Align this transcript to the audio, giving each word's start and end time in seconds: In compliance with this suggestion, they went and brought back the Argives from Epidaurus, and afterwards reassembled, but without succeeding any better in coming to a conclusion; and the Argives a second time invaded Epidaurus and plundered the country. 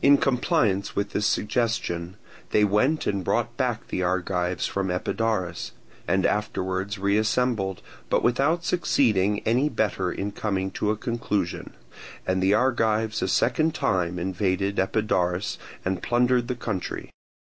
In 0.00 0.16
compliance 0.16 0.96
with 0.96 1.10
this 1.10 1.26
suggestion, 1.26 2.16
they 2.52 2.64
went 2.64 3.06
and 3.06 3.22
brought 3.22 3.54
back 3.58 3.86
the 3.88 4.02
Argives 4.02 4.66
from 4.66 4.90
Epidaurus, 4.90 5.72
and 6.06 6.24
afterwards 6.24 6.98
reassembled, 6.98 7.82
but 8.08 8.22
without 8.22 8.64
succeeding 8.64 9.40
any 9.40 9.68
better 9.68 10.10
in 10.10 10.32
coming 10.32 10.70
to 10.70 10.90
a 10.90 10.96
conclusion; 10.96 11.74
and 12.26 12.42
the 12.42 12.54
Argives 12.54 13.20
a 13.20 13.28
second 13.28 13.74
time 13.74 14.18
invaded 14.18 14.78
Epidaurus 14.78 15.58
and 15.84 16.02
plundered 16.02 16.48
the 16.48 16.56
country. 16.56 17.10